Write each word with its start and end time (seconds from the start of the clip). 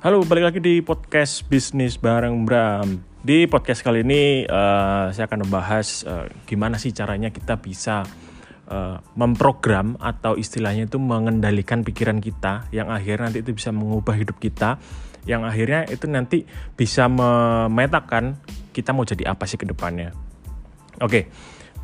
Halo, 0.00 0.24
balik 0.24 0.48
lagi 0.48 0.60
di 0.64 0.80
podcast 0.80 1.44
bisnis 1.44 2.00
bareng 2.00 2.48
Bram. 2.48 3.04
Di 3.20 3.44
podcast 3.44 3.84
kali 3.84 4.00
ini 4.00 4.48
uh, 4.48 5.12
saya 5.12 5.28
akan 5.28 5.44
membahas 5.44 6.08
uh, 6.08 6.24
gimana 6.48 6.80
sih 6.80 6.88
caranya 6.96 7.28
kita 7.28 7.60
bisa 7.60 8.08
uh, 8.72 8.96
memprogram 9.12 10.00
atau 10.00 10.40
istilahnya 10.40 10.88
itu 10.88 10.96
mengendalikan 10.96 11.84
pikiran 11.84 12.16
kita 12.16 12.64
yang 12.72 12.88
akhirnya 12.88 13.28
nanti 13.28 13.44
itu 13.44 13.52
bisa 13.52 13.76
mengubah 13.76 14.16
hidup 14.16 14.40
kita, 14.40 14.80
yang 15.28 15.44
akhirnya 15.44 15.84
itu 15.92 16.08
nanti 16.08 16.48
bisa 16.80 17.04
memetakan 17.04 18.40
kita 18.72 18.96
mau 18.96 19.04
jadi 19.04 19.28
apa 19.28 19.44
sih 19.44 19.60
ke 19.60 19.68
depannya. 19.68 20.16
Oke, 21.04 21.04
okay. 21.04 21.22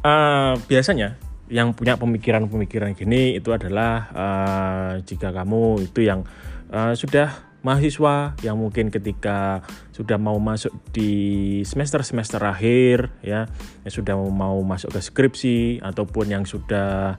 uh, 0.09 0.57
biasanya 0.65 1.21
yang 1.53 1.77
punya 1.77 2.01
pemikiran-pemikiran 2.01 2.97
gini 2.97 3.37
itu 3.37 3.53
adalah 3.53 4.09
uh, 4.17 4.93
jika 5.05 5.37
kamu 5.37 5.85
itu 5.85 6.01
yang 6.01 6.25
uh, 6.73 6.97
sudah 6.97 7.56
mahasiswa 7.67 8.39
yang 8.47 8.63
mungkin 8.63 8.95
ketika 8.95 9.67
sudah 9.91 10.15
mau 10.23 10.39
masuk 10.39 10.71
di 10.95 11.11
semester-semester 11.67 12.39
akhir 12.47 13.11
ya 13.27 13.51
yang 13.83 13.93
sudah 13.93 14.15
mau 14.15 14.63
masuk 14.63 14.95
ke 14.95 15.01
skripsi 15.03 15.83
ataupun 15.83 16.31
yang 16.31 16.45
sudah 16.47 17.19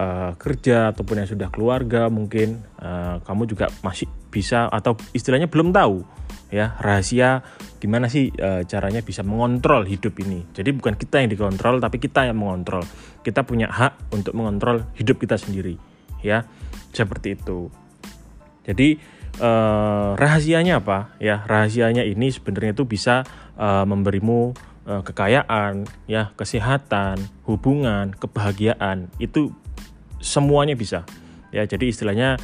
uh, 0.00 0.32
kerja 0.40 0.96
ataupun 0.96 1.20
yang 1.20 1.28
sudah 1.28 1.52
keluarga 1.52 2.08
mungkin 2.08 2.64
uh, 2.80 3.20
kamu 3.28 3.52
juga 3.52 3.68
masih 3.84 4.08
bisa 4.32 4.72
atau 4.72 4.96
istilahnya 5.12 5.52
belum 5.52 5.76
tahu 5.76 6.00
ya 6.48 6.76
rahasia 6.80 7.44
gimana 7.80 8.06
sih 8.06 8.32
uh, 8.38 8.62
caranya 8.68 9.02
bisa 9.02 9.26
mengontrol 9.26 9.82
hidup 9.88 10.14
ini. 10.22 10.46
Jadi 10.54 10.70
bukan 10.70 10.94
kita 10.94 11.18
yang 11.18 11.34
dikontrol 11.34 11.82
tapi 11.82 11.98
kita 11.98 12.30
yang 12.30 12.38
mengontrol. 12.38 12.86
Kita 13.26 13.42
punya 13.42 13.66
hak 13.66 14.14
untuk 14.14 14.38
mengontrol 14.38 14.86
hidup 14.94 15.18
kita 15.18 15.34
sendiri 15.34 15.74
ya. 16.22 16.46
Seperti 16.94 17.34
itu. 17.34 17.66
Jadi 18.62 18.94
uh, 19.42 20.14
rahasianya 20.14 20.80
apa? 20.80 21.12
Ya 21.18 21.42
rahasianya 21.44 22.06
ini 22.06 22.30
sebenarnya 22.30 22.78
itu 22.78 22.86
bisa 22.86 23.26
uh, 23.58 23.82
memberimu 23.82 24.54
uh, 24.86 25.02
kekayaan 25.02 25.90
ya 26.06 26.30
kesehatan 26.38 27.18
hubungan 27.44 28.14
kebahagiaan. 28.14 29.10
Itu 29.18 29.52
semuanya 30.22 30.78
bisa. 30.78 31.02
Ya 31.50 31.66
jadi 31.66 31.90
istilahnya 31.90 32.38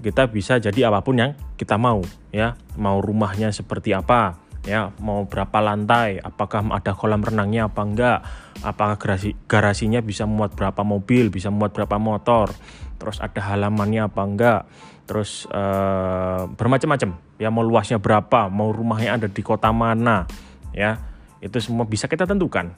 kita 0.00 0.30
bisa 0.30 0.62
jadi 0.62 0.88
apa 0.88 1.02
pun 1.02 1.18
yang 1.18 1.32
kita 1.58 1.76
mau 1.76 2.00
ya. 2.30 2.54
Mau 2.78 3.02
rumahnya 3.02 3.50
seperti 3.50 3.92
apa 3.92 4.38
ya. 4.64 4.94
Mau 5.02 5.26
berapa 5.26 5.58
lantai 5.58 6.22
apakah 6.22 6.62
ada 6.70 6.94
kolam 6.94 7.26
renangnya 7.26 7.66
apa 7.68 7.82
enggak? 7.82 8.18
Apakah 8.64 8.96
garasi 8.96 9.36
garasinya 9.50 10.00
bisa 10.00 10.24
muat 10.24 10.56
berapa 10.56 10.80
mobil 10.80 11.28
bisa 11.28 11.52
muat 11.52 11.74
berapa 11.74 12.00
motor? 12.00 12.54
Terus 12.96 13.20
ada 13.20 13.44
halamannya 13.52 14.08
apa 14.08 14.22
enggak 14.24 14.62
terus 15.06 15.46
uh, 15.54 16.50
bermacam-macam. 16.58 17.16
Ya 17.38 17.48
mau 17.48 17.62
luasnya 17.62 18.02
berapa 18.02 18.50
mau 18.50 18.74
rumahnya 18.74 19.16
ada 19.16 19.28
di 19.30 19.40
kota 19.40 19.70
mana 19.70 20.26
ya. 20.74 21.00
Itu 21.40 21.62
semua 21.62 21.86
bisa 21.86 22.10
kita 22.10 22.26
tentukan. 22.26 22.74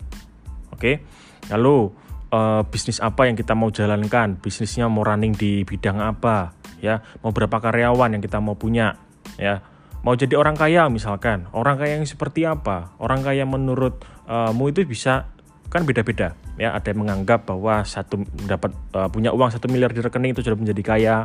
Oke? 0.71 1.03
Lalu 1.49 1.91
uh, 2.31 2.63
bisnis 2.69 3.01
apa 3.01 3.27
yang 3.27 3.35
kita 3.35 3.57
mau 3.57 3.73
jalankan? 3.73 4.37
Bisnisnya 4.39 4.87
mau 4.87 5.03
running 5.03 5.35
di 5.35 5.65
bidang 5.65 5.99
apa 6.05 6.53
ya? 6.85 7.01
Mau 7.25 7.33
berapa 7.33 7.59
karyawan 7.59 8.15
yang 8.15 8.23
kita 8.23 8.39
mau 8.39 8.55
punya 8.55 8.95
ya? 9.41 9.65
Mau 10.05 10.15
jadi 10.15 10.39
orang 10.39 10.55
kaya 10.55 10.87
misalkan. 10.87 11.51
Orang 11.51 11.81
kaya 11.81 11.99
yang 11.99 12.07
seperti 12.07 12.47
apa? 12.47 12.95
Orang 13.03 13.27
kaya 13.27 13.43
menurutmu 13.43 14.63
uh, 14.63 14.71
itu 14.71 14.87
bisa 14.87 15.33
kan 15.69 15.85
beda-beda. 15.85 16.33
Ya 16.57 16.73
ada 16.73 16.89
yang 16.89 17.05
menganggap 17.05 17.45
bahwa 17.45 17.85
satu 17.85 18.25
dapat 18.49 18.73
uh, 18.97 19.07
punya 19.13 19.31
uang 19.37 19.53
satu 19.53 19.69
miliar 19.69 19.93
di 19.93 20.01
rekening 20.01 20.33
itu 20.33 20.41
sudah 20.41 20.57
menjadi 20.57 20.83
kaya. 20.83 21.17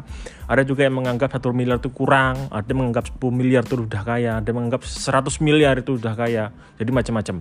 Ada 0.52 0.67
juga 0.67 0.83
yang 0.83 0.99
menganggap 0.99 1.31
satu 1.31 1.55
miliar 1.55 1.80
itu 1.80 1.89
kurang 1.89 2.52
ada 2.52 2.67
yang 2.67 2.83
menganggap 2.83 3.08
10 3.08 3.23
miliar 3.31 3.64
itu 3.64 3.80
sudah 3.80 4.03
kaya 4.03 4.31
ada 4.43 4.48
yang 4.48 4.58
menganggap 4.59 4.83
100 4.83 5.39
miliar 5.39 5.76
itu 5.80 5.95
sudah 5.95 6.14
kaya. 6.14 6.52
Jadi 6.76 6.92
macam-macam. 6.92 7.36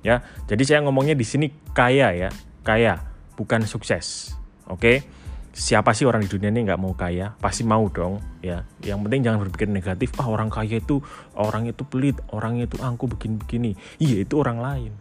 Ya 0.00 0.24
jadi 0.48 0.62
saya 0.64 0.78
ngomongnya 0.88 1.12
di 1.12 1.26
sini 1.28 1.52
kaya 1.76 2.12
ya 2.16 2.30
kaya 2.64 3.04
bukan 3.36 3.68
sukses. 3.68 4.32
Oke? 4.66 4.80
Okay? 4.80 4.98
siapa 5.56 5.96
sih 5.96 6.04
orang 6.04 6.20
di 6.20 6.28
dunia 6.28 6.52
ini 6.52 6.68
nggak 6.68 6.80
mau 6.80 6.92
kaya? 6.92 7.32
Pasti 7.40 7.64
mau 7.64 7.88
dong 7.88 8.20
ya. 8.44 8.64
Yang 8.84 8.98
penting 9.08 9.20
jangan 9.24 9.38
berpikir 9.44 9.68
negatif. 9.72 10.12
Ah 10.20 10.28
orang 10.28 10.52
kaya 10.52 10.80
itu 10.80 11.00
orang 11.32 11.68
itu 11.68 11.84
pelit 11.84 12.16
orang 12.32 12.60
itu 12.60 12.76
angku 12.80 13.08
begini-begini. 13.08 13.72
Iya 14.00 14.24
itu 14.24 14.36
orang 14.36 14.60
lain 14.60 14.92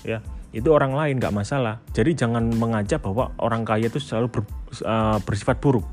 ya 0.00 0.24
itu 0.52 0.68
orang 0.68 0.92
lain 0.92 1.16
nggak 1.16 1.32
masalah. 1.32 1.80
Jadi 1.96 2.12
jangan 2.12 2.44
mengajak 2.52 3.00
bahwa 3.00 3.32
orang 3.40 3.64
kaya 3.64 3.88
itu 3.88 3.96
selalu 3.96 4.28
ber, 4.28 4.42
uh, 4.84 5.16
bersifat 5.24 5.58
buruk. 5.58 5.84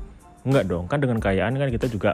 Enggak 0.44 0.68
dong, 0.68 0.84
kan 0.84 1.00
dengan 1.00 1.16
kekayaan 1.20 1.56
kan 1.56 1.68
kita 1.72 1.88
juga 1.88 2.12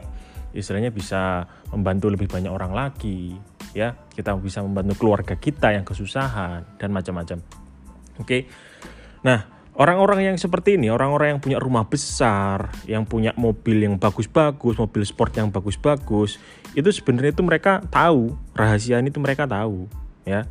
istilahnya 0.55 0.95
bisa 0.95 1.43
membantu 1.75 2.07
lebih 2.07 2.31
banyak 2.31 2.51
orang 2.51 2.71
lagi, 2.71 3.35
ya. 3.75 3.95
Kita 4.15 4.35
bisa 4.39 4.63
membantu 4.63 4.95
keluarga 4.95 5.35
kita 5.35 5.75
yang 5.75 5.83
kesusahan 5.83 6.79
dan 6.79 6.89
macam-macam. 6.95 7.43
Oke. 8.19 8.47
Nah, 9.27 9.43
orang-orang 9.75 10.31
yang 10.31 10.37
seperti 10.39 10.79
ini, 10.79 10.87
orang-orang 10.87 11.35
yang 11.35 11.41
punya 11.43 11.59
rumah 11.59 11.83
besar, 11.83 12.71
yang 12.87 13.03
punya 13.03 13.35
mobil 13.35 13.83
yang 13.83 13.99
bagus-bagus, 13.99 14.79
mobil 14.79 15.03
sport 15.03 15.35
yang 15.35 15.51
bagus-bagus, 15.51 16.39
itu 16.75 16.89
sebenarnya 16.95 17.35
itu 17.35 17.43
mereka 17.43 17.83
tahu 17.91 18.35
rahasia 18.55 19.03
ini 19.03 19.11
itu 19.11 19.19
mereka 19.19 19.43
tahu, 19.43 19.87
ya 20.23 20.47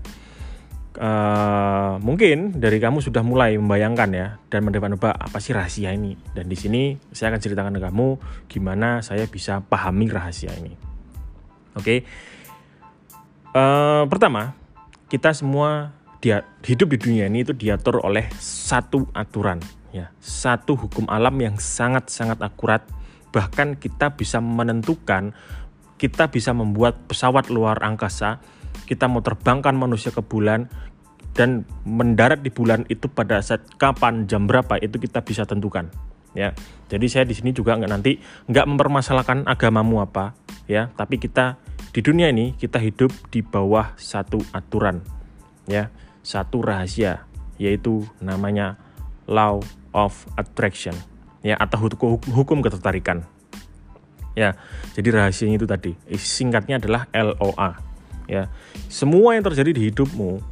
Uh, 0.97 2.01
mungkin 2.01 2.57
dari 2.57 2.81
kamu 2.81 3.05
sudah 3.05 3.21
mulai 3.21 3.61
membayangkan 3.61 4.11
ya 4.17 4.29
dan 4.49 4.65
menebak-nebak 4.65 5.13
apa 5.13 5.37
sih 5.45 5.53
rahasia 5.53 5.93
ini 5.93 6.17
dan 6.33 6.49
di 6.49 6.57
sini 6.57 6.97
saya 7.13 7.37
akan 7.37 7.41
ceritakan 7.45 7.77
ke 7.77 7.83
kamu 7.85 8.09
gimana 8.49 9.05
saya 9.05 9.29
bisa 9.29 9.61
pahami 9.61 10.09
rahasia 10.09 10.57
ini. 10.57 10.73
Oke, 11.77 11.85
okay? 11.85 11.99
uh, 13.53 13.61
eh, 13.61 14.03
pertama 14.09 14.57
kita 15.13 15.37
semua 15.37 15.93
dia, 16.25 16.49
hidup 16.65 16.97
di 16.97 16.99
dunia 16.99 17.29
ini 17.29 17.45
itu 17.45 17.53
diatur 17.53 18.01
oleh 18.01 18.27
satu 18.41 19.07
aturan 19.13 19.61
ya 19.95 20.13
satu 20.21 20.77
hukum 20.77 21.09
alam 21.09 21.33
yang 21.41 21.57
sangat-sangat 21.57 22.41
akurat 22.45 22.85
bahkan 23.33 23.77
kita 23.77 24.13
bisa 24.13 24.41
menentukan 24.45 25.33
kita 25.97 26.29
bisa 26.29 26.53
membuat 26.53 27.09
pesawat 27.09 27.49
luar 27.49 27.81
angkasa 27.81 28.41
kita 28.85 29.09
mau 29.09 29.25
terbangkan 29.25 29.73
manusia 29.73 30.13
ke 30.13 30.21
bulan 30.21 30.69
dan 31.37 31.69
mendarat 31.85 32.41
di 32.41 32.49
bulan 32.49 32.89
itu 32.89 33.13
pada 33.13 33.45
saat 33.45 33.65
kapan 33.77 34.25
jam 34.25 34.49
berapa 34.49 34.81
itu 34.81 34.97
kita 34.97 35.21
bisa 35.21 35.45
tentukan 35.45 35.93
ya. 36.33 36.57
Jadi 36.89 37.07
saya 37.13 37.25
di 37.29 37.37
sini 37.37 37.53
juga 37.53 37.77
nggak 37.77 37.93
nanti 37.93 38.17
nggak 38.49 38.67
mempermasalahkan 38.69 39.45
agamamu 39.45 40.01
apa 40.01 40.33
ya. 40.65 40.89
Tapi 40.97 41.21
kita 41.21 41.61
di 41.93 42.01
dunia 42.01 42.33
ini 42.33 42.57
kita 42.57 42.81
hidup 42.81 43.13
di 43.29 43.45
bawah 43.45 43.97
satu 44.01 44.41
aturan 44.53 45.05
ya. 45.69 45.93
Satu 46.25 46.65
rahasia 46.65 47.29
yaitu 47.61 48.05
namanya 48.21 48.81
law 49.29 49.61
of 49.93 50.13
attraction 50.37 50.97
ya 51.41 51.57
atau 51.61 51.89
hukum, 51.89 52.17
hukum 52.33 52.65
ketertarikan 52.65 53.29
ya. 54.33 54.57
Jadi 54.97 55.09
rahasianya 55.13 55.57
itu 55.61 55.69
tadi 55.69 55.93
singkatnya 56.17 56.81
adalah 56.81 57.09
LOA 57.13 57.86
ya. 58.31 58.53
Semua 58.87 59.35
yang 59.35 59.45
terjadi 59.47 59.71
di 59.73 59.83
hidupmu 59.91 60.43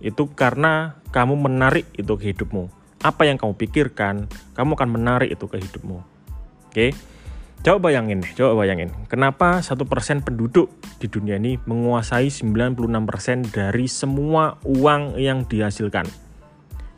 itu 0.00 0.22
karena 0.34 1.00
kamu 1.10 1.34
menarik 1.38 1.86
itu 1.96 2.12
ke 2.14 2.34
hidupmu. 2.34 2.70
Apa 3.00 3.24
yang 3.24 3.40
kamu 3.40 3.56
pikirkan 3.56 4.28
kamu 4.54 4.76
akan 4.76 4.90
menarik 4.90 5.30
itu 5.32 5.46
ke 5.48 5.58
hidupmu. 5.58 5.98
Oke? 6.70 6.92
Coba 7.60 7.92
bayangin 7.92 8.24
coba 8.36 8.56
bayangin. 8.64 8.88
Kenapa 9.08 9.60
satu 9.60 9.84
persen 9.84 10.24
penduduk 10.24 10.72
di 10.96 11.08
dunia 11.08 11.36
ini 11.36 11.60
menguasai 11.68 12.32
96% 12.32 13.52
dari 13.52 13.84
semua 13.84 14.56
uang 14.64 15.20
yang 15.20 15.44
dihasilkan? 15.44 16.08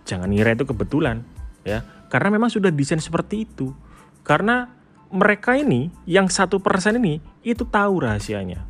Jangan 0.07 0.31
ngira 0.31 0.55
itu 0.55 0.67
kebetulan 0.67 1.27
ya. 1.67 1.83
Karena 2.07 2.29
memang 2.35 2.53
sudah 2.53 2.71
desain 2.71 3.03
seperti 3.03 3.49
itu. 3.49 3.75
Karena 4.23 4.71
mereka 5.13 5.53
ini 5.55 5.93
yang 6.09 6.27
satu 6.33 6.59
persen 6.59 6.97
ini 6.97 7.21
itu 7.45 7.69
tahu 7.69 8.01
rahasianya 8.01 8.65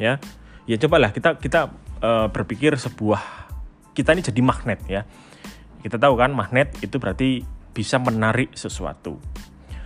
ya 0.00 0.16
ya 0.64 0.76
cobalah 0.80 1.12
kita 1.12 1.36
kita 1.36 1.72
uh, 2.00 2.28
berpikir 2.32 2.76
sebuah 2.76 3.20
kita 3.94 4.16
ini 4.16 4.22
jadi 4.24 4.40
magnet 4.42 4.80
ya. 4.90 5.02
Kita 5.84 6.00
tahu 6.00 6.16
kan 6.16 6.32
magnet 6.32 6.72
itu 6.80 6.96
berarti 6.96 7.44
bisa 7.76 8.00
menarik 8.00 8.56
sesuatu. 8.56 9.20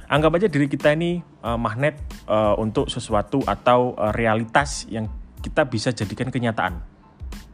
Anggap 0.09 0.41
aja 0.41 0.49
diri 0.49 0.71
kita 0.71 0.95
ini 0.95 1.21
uh, 1.45 1.59
magnet 1.61 1.99
uh, 2.31 2.57
untuk 2.57 2.89
sesuatu 2.89 3.45
atau 3.45 3.93
uh, 3.99 4.15
realitas 4.15 4.89
yang 4.89 5.11
kita 5.45 5.69
bisa 5.69 5.93
jadikan 5.93 6.33
kenyataan. 6.33 6.81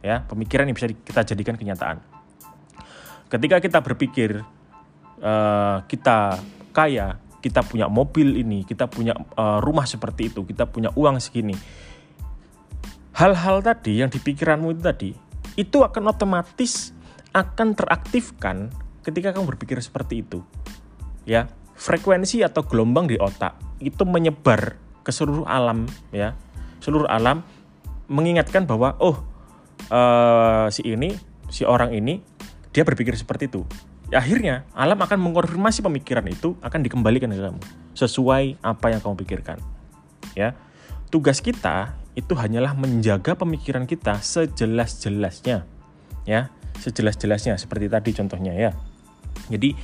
Ya 0.05 0.23
pemikiran 0.29 0.69
yang 0.69 0.77
bisa 0.77 0.87
kita 0.87 1.25
jadikan 1.35 1.57
kenyataan. 1.57 1.99
Ketika 3.27 3.57
kita 3.59 3.81
berpikir 3.81 4.45
uh, 5.19 5.77
kita 5.89 6.39
kaya 6.71 7.17
kita 7.45 7.61
punya 7.61 7.85
mobil 7.85 8.41
ini 8.41 8.65
kita 8.65 8.89
punya 8.89 9.13
uh, 9.37 9.61
rumah 9.61 9.85
seperti 9.85 10.33
itu 10.33 10.41
kita 10.49 10.65
punya 10.65 10.89
uang 10.97 11.21
segini 11.21 11.53
hal-hal 13.15 13.63
tadi 13.63 14.03
yang 14.03 14.11
di 14.11 14.19
pikiranmu 14.19 14.75
itu 14.75 14.81
tadi 14.83 15.11
itu 15.55 15.77
akan 15.79 16.11
otomatis 16.11 16.91
akan 17.31 17.71
teraktifkan 17.75 18.71
ketika 19.07 19.31
kamu 19.35 19.55
berpikir 19.55 19.79
seperti 19.79 20.23
itu. 20.23 20.43
Ya, 21.23 21.47
frekuensi 21.75 22.43
atau 22.43 22.63
gelombang 22.67 23.07
di 23.07 23.15
otak 23.19 23.55
itu 23.79 24.03
menyebar 24.03 24.79
ke 25.03 25.11
seluruh 25.11 25.45
alam 25.45 25.85
ya. 26.09 26.33
seluruh 26.83 27.09
alam 27.09 27.41
mengingatkan 28.05 28.69
bahwa 28.69 28.93
oh 29.01 29.17
uh, 29.89 30.69
si 30.69 30.85
ini 30.85 31.17
si 31.49 31.65
orang 31.65 31.97
ini 31.97 32.21
dia 32.69 32.85
berpikir 32.85 33.17
seperti 33.17 33.49
itu 33.49 33.65
akhirnya 34.13 34.69
alam 34.77 35.01
akan 35.01 35.17
mengkonfirmasi 35.17 35.81
pemikiran 35.81 36.25
itu 36.29 36.53
akan 36.61 36.85
dikembalikan 36.85 37.33
ke 37.33 37.41
kamu 37.41 37.61
sesuai 37.97 38.61
apa 38.61 38.93
yang 38.93 39.01
kamu 39.01 39.17
pikirkan 39.25 39.57
ya 40.37 40.53
tugas 41.09 41.41
kita 41.41 41.97
itu 42.15 42.31
hanyalah 42.31 42.71
menjaga 42.73 43.35
pemikiran 43.35 43.83
kita 43.83 44.23
sejelas-jelasnya 44.23 45.67
ya 46.23 46.49
sejelas-jelasnya 46.79 47.55
seperti 47.55 47.87
tadi 47.87 48.11
contohnya 48.15 48.53
ya. 48.55 48.71
Jadi 49.51 49.75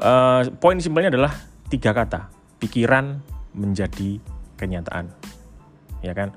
uh, 0.00 0.42
poin 0.58 0.78
simpelnya 0.78 1.12
adalah 1.12 1.34
tiga 1.68 1.94
kata 1.94 2.30
pikiran 2.58 3.20
menjadi 3.54 4.18
kenyataan 4.58 5.10
ya 6.02 6.14
kan? 6.14 6.34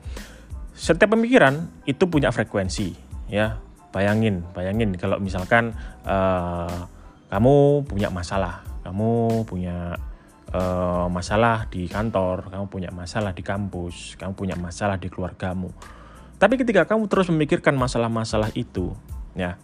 Setiap 0.73 1.13
pemikiran 1.13 1.69
itu 1.85 2.09
punya 2.09 2.33
frekuensi 2.33 2.93
ya. 3.29 3.61
Bayangin 3.93 4.41
bayangin 4.57 4.97
kalau 4.97 5.21
misalkan 5.21 5.77
uh, 6.01 6.89
kamu 7.29 7.85
punya 7.85 8.09
masalah, 8.09 8.65
kamu 8.81 9.45
punya 9.45 9.93
uh, 10.53 11.09
masalah 11.09 11.67
di 11.67 11.89
kantor, 11.89 12.47
kamu 12.47 12.65
punya 12.69 12.89
masalah 12.93 13.33
di 13.33 13.41
kampus, 13.41 14.15
kamu 14.15 14.33
punya 14.37 14.55
masalah 14.55 14.95
di 15.01 15.09
keluargamu. 15.09 15.73
Tapi 16.37 16.55
ketika 16.61 16.85
kamu 16.87 17.09
terus 17.09 17.27
memikirkan 17.33 17.73
masalah-masalah 17.75 18.53
itu, 18.53 18.93
ya, 19.33 19.57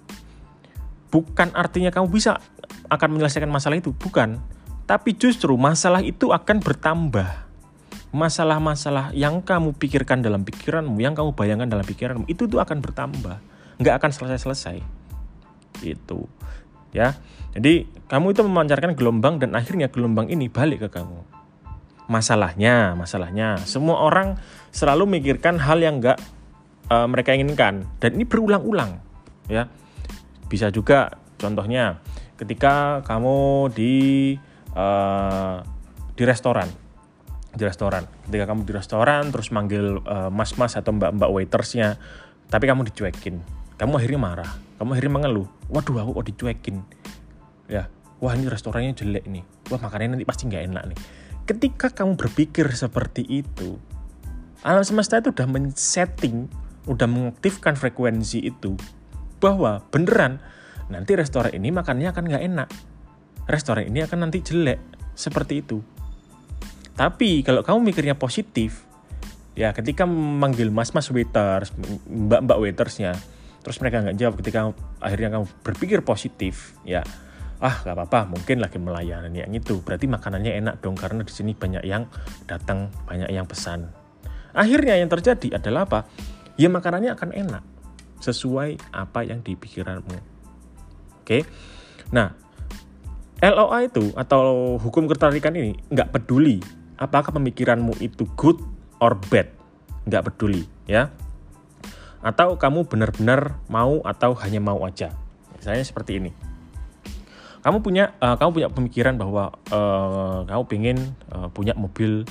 bukan 1.13 1.53
artinya 1.53 1.93
kamu 1.93 2.09
bisa 2.09 2.41
akan 2.89 3.09
menyelesaikan 3.15 3.49
masalah 3.49 3.77
itu, 3.77 3.93
bukan. 3.93 4.41
Tapi 4.89 5.13
justru 5.13 5.53
masalah 5.53 6.01
itu 6.01 6.33
akan 6.33 6.57
bertambah. 6.65 7.29
Masalah-masalah 8.09 9.13
yang 9.13 9.37
kamu 9.45 9.77
pikirkan 9.77 10.25
dalam 10.25 10.41
pikiranmu, 10.41 10.97
yang 10.97 11.13
kamu 11.13 11.37
bayangkan 11.37 11.69
dalam 11.69 11.85
pikiranmu, 11.85 12.25
itu 12.25 12.49
tuh 12.49 12.57
akan 12.57 12.81
bertambah. 12.81 13.37
Nggak 13.77 13.95
akan 14.01 14.09
selesai-selesai. 14.09 14.81
Itu. 15.85 16.25
Ya. 16.89 17.21
Jadi 17.53 17.89
kamu 18.05 18.37
itu 18.37 18.41
memancarkan 18.45 18.93
gelombang 18.93 19.41
dan 19.41 19.57
akhirnya 19.57 19.89
gelombang 19.89 20.29
ini 20.29 20.49
balik 20.49 20.85
ke 20.85 20.89
kamu. 21.01 21.25
Masalahnya, 22.09 22.97
masalahnya 22.97 23.61
semua 23.69 24.01
orang 24.01 24.37
selalu 24.73 25.05
memikirkan 25.05 25.61
hal 25.61 25.77
yang 25.77 26.01
enggak 26.01 26.17
uh, 26.89 27.05
mereka 27.05 27.37
inginkan 27.37 27.85
dan 28.01 28.17
ini 28.17 28.25
berulang-ulang, 28.25 28.97
ya. 29.45 29.69
Bisa 30.49 30.73
juga 30.73 31.13
contohnya 31.37 32.01
ketika 32.33 33.05
kamu 33.05 33.69
di 33.77 33.93
uh, 34.73 35.61
di 36.17 36.23
restoran, 36.25 36.65
di 37.53 37.61
restoran. 37.61 38.09
Ketika 38.25 38.49
kamu 38.49 38.65
di 38.65 38.73
restoran 38.73 39.29
terus 39.29 39.53
manggil 39.53 40.01
uh, 40.01 40.33
mas-mas 40.33 40.73
atau 40.73 40.89
mbak-mbak 40.89 41.29
waitersnya, 41.29 42.01
tapi 42.49 42.65
kamu 42.65 42.89
dicuekin, 42.89 43.37
kamu 43.77 44.01
akhirnya 44.01 44.17
marah, 44.17 44.51
kamu 44.81 44.97
akhirnya 44.97 45.13
mengeluh, 45.13 45.47
waduh 45.69 46.01
aku 46.01 46.17
kok 46.17 46.27
dicuekin 46.33 46.81
ya. 47.69 47.87
Wah 48.19 48.35
ini 48.35 48.51
restorannya 48.51 48.91
jelek 48.97 49.29
nih. 49.31 49.45
Wah 49.71 49.79
makanannya 49.79 50.19
nanti 50.19 50.27
pasti 50.27 50.49
nggak 50.49 50.63
enak 50.67 50.83
nih. 50.91 50.99
Ketika 51.47 51.93
kamu 51.93 52.19
berpikir 52.19 52.67
seperti 52.73 53.23
itu 53.25 53.79
alam 54.59 54.83
semesta 54.83 55.23
itu 55.23 55.31
udah 55.31 55.47
men-setting 55.47 56.51
udah 56.83 57.07
mengaktifkan 57.07 57.79
frekuensi 57.79 58.43
itu 58.43 58.75
bahwa 59.39 59.79
beneran 59.87 60.43
nanti 60.91 61.15
restoran 61.15 61.55
ini 61.55 61.71
makannya 61.71 62.11
akan 62.11 62.23
nggak 62.27 62.43
enak. 62.43 62.69
Restoran 63.47 63.87
ini 63.87 64.03
akan 64.03 64.27
nanti 64.27 64.43
jelek. 64.43 64.81
Seperti 65.15 65.63
itu. 65.63 65.79
Tapi 66.95 67.43
kalau 67.47 67.63
kamu 67.63 67.91
mikirnya 67.91 68.19
positif 68.19 68.89
ya 69.59 69.75
ketika 69.75 70.07
memanggil 70.07 70.71
mas-mas 70.71 71.11
waiters 71.11 71.75
mbak-mbak 72.07 72.57
waitersnya 72.63 73.11
terus 73.59 73.75
mereka 73.83 74.07
nggak 74.07 74.15
jawab 74.15 74.39
ketika 74.39 74.71
akhirnya 75.03 75.35
kamu 75.35 75.45
berpikir 75.67 75.99
positif 75.99 76.79
ya 76.87 77.03
ah 77.59 77.83
gak 77.83 77.91
apa-apa 77.91 78.31
mungkin 78.31 78.63
lagi 78.63 78.79
melayani 78.79 79.43
yang 79.43 79.51
itu. 79.51 79.83
Berarti 79.83 80.07
makanannya 80.07 80.55
enak 80.63 80.75
dong 80.79 80.95
karena 80.95 81.27
di 81.27 81.31
sini 81.31 81.51
banyak 81.51 81.83
yang 81.83 82.07
datang 82.47 82.87
banyak 83.03 83.27
yang 83.27 83.43
pesan. 83.43 83.91
Akhirnya 84.55 84.95
yang 84.95 85.11
terjadi 85.11 85.59
adalah 85.59 85.83
apa? 85.85 85.99
Ya 86.55 86.71
makanannya 86.71 87.11
akan 87.15 87.29
enak 87.35 87.63
sesuai 88.19 88.79
apa 88.91 89.23
yang 89.27 89.43
dipikiranmu 89.43 90.17
oke? 91.23 91.39
Nah 92.15 92.35
LOA 93.39 93.87
itu 93.87 94.11
atau 94.15 94.75
hukum 94.79 95.07
ketertarikan 95.07 95.55
ini 95.55 95.79
nggak 95.87 96.11
peduli 96.11 96.59
apakah 96.99 97.31
pemikiranmu 97.35 97.99
itu 97.99 98.23
good 98.39 98.59
or 99.03 99.19
bad. 99.31 99.51
Nggak 100.07 100.31
peduli 100.31 100.63
ya. 100.87 101.11
Atau 102.19 102.59
kamu 102.59 102.87
benar-benar 102.87 103.59
mau 103.71 104.03
atau 104.03 104.35
hanya 104.43 104.59
mau 104.59 104.83
aja. 104.83 105.15
Misalnya 105.55 105.83
seperti 105.87 106.19
ini 106.19 106.48
kamu 107.69 107.85
punya 107.85 108.17
uh, 108.17 108.33
kamu 108.33 108.49
punya 108.49 108.69
pemikiran 108.73 109.13
bahwa 109.21 109.53
uh, 109.69 110.41
kamu 110.49 110.63
pengen 110.65 110.97
uh, 111.29 111.53
punya 111.53 111.77
mobil 111.77 112.25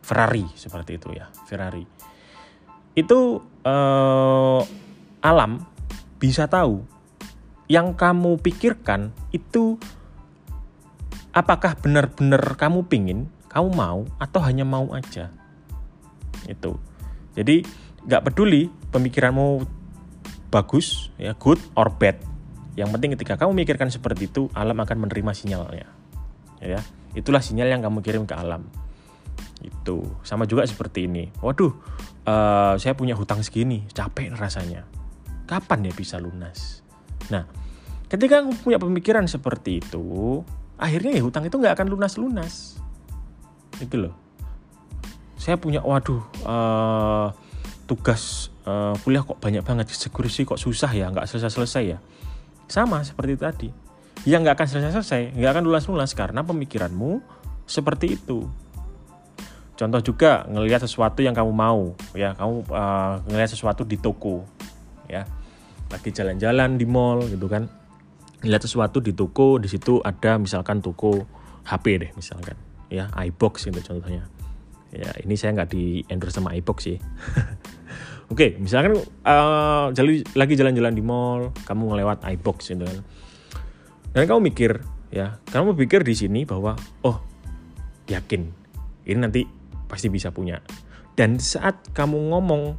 Ferrari 0.00 0.48
seperti 0.56 0.96
itu 0.96 1.12
ya 1.12 1.28
Ferrari. 1.44 1.84
Itu 2.96 3.44
uh, 3.44 4.60
alam 5.20 5.68
bisa 6.16 6.48
tahu 6.48 6.80
yang 7.68 7.92
kamu 7.92 8.40
pikirkan 8.40 9.12
itu 9.36 9.76
apakah 11.36 11.76
benar-benar 11.76 12.56
kamu 12.56 12.88
pingin 12.88 13.28
kamu 13.52 13.76
mau 13.76 14.08
atau 14.16 14.40
hanya 14.40 14.64
mau 14.64 14.96
aja. 14.96 15.28
Itu. 16.48 16.80
Jadi 17.36 17.68
nggak 18.08 18.32
peduli 18.32 18.72
pemikiranmu 18.88 19.60
bagus 20.48 21.12
ya 21.20 21.36
good 21.36 21.60
or 21.76 21.92
bad 21.92 22.29
yang 22.80 22.88
penting 22.96 23.12
ketika 23.12 23.36
kamu 23.36 23.52
mikirkan 23.52 23.92
seperti 23.92 24.32
itu, 24.32 24.48
alam 24.56 24.80
akan 24.80 24.96
menerima 25.04 25.32
sinyalnya. 25.36 25.88
Ya, 26.64 26.80
itulah 27.12 27.44
sinyal 27.44 27.68
yang 27.68 27.84
kamu 27.84 28.00
kirim 28.00 28.24
ke 28.24 28.32
alam. 28.32 28.64
Itu 29.60 30.16
sama 30.24 30.48
juga 30.48 30.64
seperti 30.64 31.04
ini. 31.04 31.28
Waduh, 31.44 31.72
uh, 32.24 32.74
saya 32.80 32.96
punya 32.96 33.12
hutang 33.12 33.44
segini, 33.44 33.84
capek 33.92 34.32
rasanya. 34.32 34.88
Kapan 35.44 35.84
dia 35.84 35.92
bisa 35.92 36.16
lunas? 36.16 36.80
Nah, 37.28 37.44
ketika 38.08 38.40
kamu 38.40 38.56
punya 38.64 38.78
pemikiran 38.80 39.28
seperti 39.28 39.84
itu, 39.84 40.40
akhirnya 40.80 41.12
ya 41.12 41.20
hutang 41.20 41.44
itu 41.44 41.60
nggak 41.60 41.76
akan 41.76 41.88
lunas-lunas. 41.92 42.80
Itu 43.76 44.08
loh. 44.08 44.14
Saya 45.36 45.56
punya, 45.60 45.84
waduh, 45.84 46.20
uh, 46.44 47.28
tugas 47.84 48.52
uh, 48.64 48.96
kuliah 49.04 49.24
kok 49.24 49.40
banyak 49.40 49.64
banget, 49.64 49.92
security 49.92 50.48
kok 50.48 50.60
susah 50.60 50.92
ya, 50.92 51.12
nggak 51.12 51.28
selesai-selesai 51.28 51.84
ya 51.84 52.00
sama 52.70 53.02
seperti 53.02 53.34
tadi. 53.34 53.68
Ya 54.22 54.38
nggak 54.38 54.54
akan 54.54 54.68
selesai-selesai, 54.70 55.34
nggak 55.34 55.50
akan 55.58 55.64
lulas-lulas 55.66 56.14
karena 56.14 56.46
pemikiranmu 56.46 57.18
seperti 57.66 58.14
itu. 58.14 58.46
Contoh 59.74 60.00
juga 60.04 60.44
ngelihat 60.44 60.84
sesuatu 60.84 61.24
yang 61.24 61.32
kamu 61.32 61.50
mau, 61.50 61.96
ya 62.12 62.36
kamu 62.36 62.68
uh, 62.68 63.24
ngelihat 63.26 63.50
sesuatu 63.50 63.82
di 63.82 63.96
toko, 63.96 64.44
ya 65.08 65.24
lagi 65.88 66.12
jalan-jalan 66.12 66.76
di 66.76 66.84
mall 66.84 67.24
gitu 67.26 67.48
kan, 67.48 67.64
ngelihat 68.44 68.62
sesuatu 68.68 69.00
di 69.00 69.16
toko, 69.16 69.56
di 69.56 69.72
situ 69.72 70.04
ada 70.04 70.36
misalkan 70.36 70.84
toko 70.84 71.24
HP 71.64 71.84
deh 71.96 72.10
misalkan, 72.12 72.60
ya 72.92 73.08
iBox 73.08 73.72
gitu 73.72 73.80
contohnya. 73.80 74.28
Ya 74.92 75.16
ini 75.24 75.32
saya 75.40 75.56
nggak 75.56 75.70
di 75.72 76.04
endorse 76.12 76.36
sama 76.36 76.52
iBox 76.60 76.78
sih. 76.84 76.98
Oke, 78.30 78.54
okay, 78.54 78.62
misalkan 78.62 78.94
uh, 79.26 79.90
lagi 80.38 80.54
jalan-jalan 80.54 80.94
di 80.94 81.02
mall, 81.02 81.50
kamu 81.66 81.82
ngelewat 81.90 82.22
iBox 82.38 82.70
gitu 82.70 82.86
kan. 82.86 83.02
Dan 84.14 84.22
kamu 84.30 84.54
mikir, 84.54 84.86
ya, 85.10 85.42
kamu 85.50 85.74
pikir 85.74 86.06
di 86.06 86.14
sini 86.14 86.46
bahwa 86.46 86.78
oh, 87.02 87.18
yakin 88.06 88.46
ini 89.02 89.18
nanti 89.18 89.42
pasti 89.90 90.06
bisa 90.06 90.30
punya. 90.30 90.62
Dan 91.18 91.42
saat 91.42 91.90
kamu 91.90 92.30
ngomong 92.30 92.78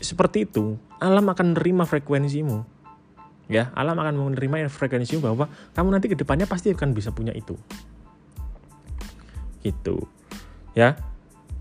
seperti 0.00 0.48
itu, 0.48 0.80
alam 1.04 1.28
akan 1.28 1.52
menerima 1.52 1.84
frekuensimu. 1.84 2.64
Ya, 3.52 3.68
alam 3.76 3.96
akan 4.00 4.32
menerima 4.32 4.72
frekuensimu 4.72 5.20
bahwa 5.20 5.52
kamu 5.76 5.88
nanti 5.92 6.08
ke 6.08 6.16
depannya 6.16 6.48
pasti 6.48 6.72
akan 6.72 6.96
bisa 6.96 7.12
punya 7.12 7.36
itu. 7.36 7.60
Gitu. 9.60 10.00
Ya, 10.72 10.96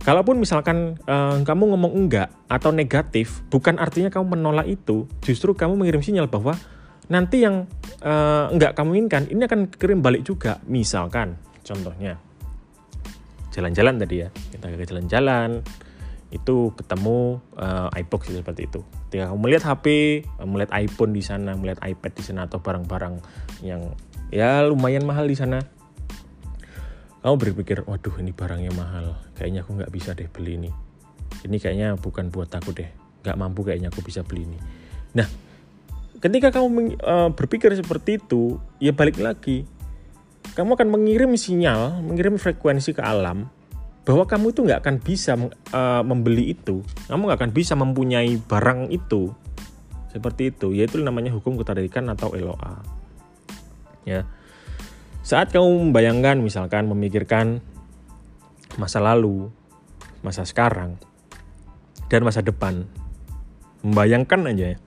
Kalaupun 0.07 0.39
misalkan 0.39 0.95
uh, 1.03 1.43
kamu 1.43 1.75
ngomong 1.75 1.91
enggak 1.91 2.31
atau 2.47 2.71
negatif, 2.71 3.43
bukan 3.51 3.75
artinya 3.75 4.07
kamu 4.07 4.39
menolak 4.39 4.63
itu, 4.63 5.03
justru 5.19 5.51
kamu 5.51 5.75
mengirim 5.75 5.99
sinyal 5.99 6.31
bahwa 6.31 6.55
nanti 7.11 7.43
yang 7.43 7.67
uh, 8.07 8.47
enggak 8.47 8.71
kamu 8.71 9.03
inginkan 9.03 9.27
ini 9.27 9.43
akan 9.43 9.67
kirim 9.67 9.99
balik 9.99 10.23
juga. 10.23 10.63
Misalkan, 10.63 11.35
contohnya 11.59 12.15
jalan-jalan 13.51 13.99
tadi 13.99 14.23
ya, 14.23 14.31
kita 14.31 14.71
ke 14.71 14.87
jalan-jalan, 14.87 15.59
itu 16.31 16.71
ketemu 16.79 17.43
uh, 17.59 17.91
iBox 17.91 18.31
seperti 18.31 18.71
itu. 18.71 18.87
Ketika 19.11 19.35
kamu 19.35 19.39
melihat 19.43 19.75
HP, 19.75 19.85
melihat 20.47 20.71
iPhone 20.71 21.11
di 21.11 21.23
sana, 21.23 21.51
melihat 21.59 21.83
iPad 21.83 22.11
di 22.15 22.23
sana 22.23 22.47
atau 22.47 22.63
barang-barang 22.63 23.19
yang 23.59 23.91
ya 24.31 24.63
lumayan 24.63 25.03
mahal 25.03 25.27
di 25.27 25.35
sana, 25.35 25.67
kamu 27.27 27.43
berpikir 27.43 27.83
waduh 27.83 28.15
ini 28.23 28.31
barangnya 28.31 28.71
mahal. 28.71 29.19
Kayaknya 29.35 29.67
aku 29.67 29.75
nggak 29.75 29.91
bisa 29.91 30.15
deh 30.15 30.31
beli 30.31 30.55
ini. 30.55 30.71
Ini 31.43 31.59
kayaknya 31.59 31.99
bukan 31.99 32.31
buat 32.31 32.47
aku 32.47 32.71
deh. 32.71 32.87
Nggak 33.19 33.35
mampu 33.35 33.67
kayaknya 33.67 33.91
aku 33.91 33.99
bisa 33.99 34.23
beli 34.23 34.47
ini. 34.47 34.55
Nah 35.11 35.27
ketika 36.23 36.55
kamu 36.55 36.95
uh, 37.03 37.27
berpikir 37.35 37.75
seperti 37.75 38.23
itu 38.23 38.63
ya 38.79 38.95
balik 38.95 39.19
lagi. 39.19 39.67
Kamu 40.55 40.79
akan 40.79 40.87
mengirim 40.87 41.35
sinyal 41.35 41.99
mengirim 41.99 42.39
frekuensi 42.39 42.95
ke 42.95 43.03
alam 43.03 43.51
bahwa 44.07 44.23
kamu 44.23 44.55
itu 44.55 44.63
nggak 44.63 44.79
akan 44.87 44.95
bisa 45.03 45.35
uh, 45.75 46.07
membeli 46.07 46.55
itu. 46.55 46.79
Kamu 47.11 47.27
nggak 47.27 47.43
akan 47.43 47.51
bisa 47.51 47.75
mempunyai 47.75 48.39
barang 48.39 48.87
itu. 48.87 49.35
Seperti 50.15 50.55
itu 50.55 50.71
yaitu 50.71 50.95
namanya 51.03 51.35
hukum 51.35 51.59
ketertarikan 51.59 52.07
atau 52.07 52.31
LOA 52.31 52.97
ya 54.07 54.23
saat 55.27 55.51
kamu 55.51 55.91
membayangkan 55.91 56.39
misalkan 56.39 56.87
memikirkan 56.87 57.59
masa 58.79 59.03
lalu 59.03 59.51
masa 60.23 60.47
sekarang 60.47 60.95
dan 62.07 62.23
masa 62.23 62.39
depan 62.39 62.87
membayangkan 63.83 64.55
aja 64.55 64.65
ya. 64.71 64.77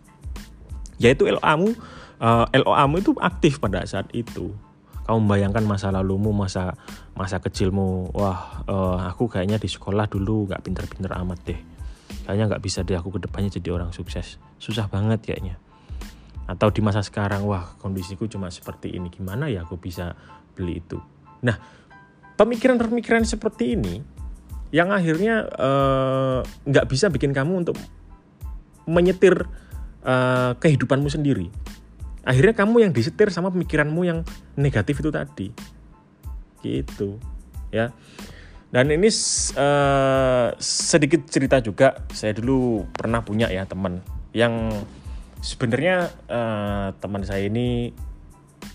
Yaitu 0.96 1.28
LOA-mu 1.28 1.76
eh, 2.24 2.46
LOA-mu 2.56 3.04
itu 3.04 3.12
aktif 3.20 3.60
pada 3.60 3.84
saat 3.84 4.08
itu. 4.16 4.56
Kamu 5.04 5.28
membayangkan 5.28 5.64
masa 5.68 5.92
lalumu 5.92 6.32
masa 6.32 6.72
masa 7.12 7.36
kecilmu 7.42 8.14
wah 8.16 8.64
uh, 8.64 9.10
aku 9.10 9.26
kayaknya 9.26 9.58
di 9.58 9.66
sekolah 9.66 10.06
dulu 10.08 10.48
nggak 10.48 10.64
pinter-pinter 10.64 11.12
amat 11.20 11.38
deh. 11.44 11.60
Kayaknya 12.24 12.44
nggak 12.56 12.62
bisa 12.64 12.80
deh 12.80 12.96
aku 12.96 13.18
ke 13.18 13.28
depannya 13.28 13.52
jadi 13.52 13.76
orang 13.76 13.92
sukses. 13.92 14.40
Susah 14.56 14.86
banget 14.88 15.20
kayaknya 15.20 15.60
atau 16.50 16.74
di 16.74 16.82
masa 16.82 17.06
sekarang 17.06 17.46
wah 17.46 17.78
kondisiku 17.78 18.26
cuma 18.26 18.50
seperti 18.50 18.90
ini 18.90 19.06
gimana 19.06 19.46
ya 19.46 19.62
aku 19.62 19.78
bisa 19.78 20.18
beli 20.58 20.82
itu? 20.82 20.98
Nah 21.46 21.54
pemikiran-pemikiran 22.34 23.22
seperti 23.22 23.78
ini 23.78 24.02
yang 24.74 24.90
akhirnya 24.90 25.46
eh, 25.46 26.38
nggak 26.42 26.86
uh, 26.86 26.90
bisa 26.90 27.10
bikin 27.10 27.34
kamu 27.34 27.66
untuk 27.66 27.76
menyetir 28.86 29.46
uh, 30.02 30.52
kehidupanmu 30.58 31.06
sendiri. 31.10 31.50
Akhirnya 32.26 32.54
kamu 32.54 32.86
yang 32.88 32.92
disetir 32.94 33.30
sama 33.30 33.50
pemikiranmu 33.54 34.00
yang 34.02 34.18
negatif 34.58 34.98
itu 34.98 35.10
tadi. 35.10 35.48
Gitu 36.62 37.18
ya. 37.70 37.94
Dan 38.70 38.86
ini 38.94 39.10
uh, 39.58 40.54
sedikit 40.62 41.26
cerita 41.26 41.58
juga. 41.58 42.06
Saya 42.14 42.34
dulu 42.38 42.86
pernah 42.94 43.22
punya 43.22 43.50
ya 43.50 43.66
teman 43.66 43.98
yang 44.30 44.70
sebenarnya 45.40 46.12
uh, 46.28 46.88
teman 47.00 47.24
saya 47.24 47.48
ini 47.48 47.92